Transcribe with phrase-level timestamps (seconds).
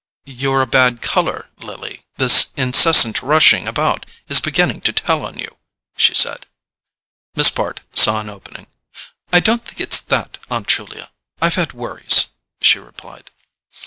[0.25, 5.57] "You're a bad colour, Lily: this incessant rushing about is beginning to tell on you,"
[5.95, 6.47] she said.
[7.35, 8.65] Miss Bart saw an opening.
[9.31, 12.29] "I don't think it's that, Aunt Julia; I've had worries,"
[12.63, 13.29] she replied.